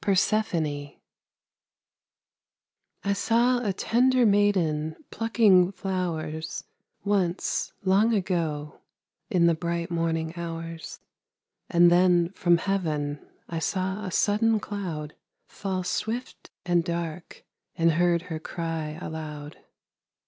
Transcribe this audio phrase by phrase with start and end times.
[0.00, 0.92] PERSEPHONE
[3.02, 6.62] I saw a tender maiden plucking flowers
[7.02, 8.82] Once, long ago,
[9.30, 11.00] in the bright morning hours;
[11.68, 13.18] And then from heaven
[13.48, 15.16] I saw a sudden cloud
[15.48, 17.42] Fall swift and dark,
[17.74, 19.56] and heard her cry aloud.